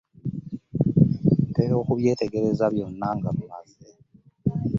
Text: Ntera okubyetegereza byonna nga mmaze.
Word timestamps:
Ntera 1.49 1.73
okubyetegereza 1.81 2.65
byonna 2.73 3.07
nga 3.17 3.29
mmaze. 3.37 3.79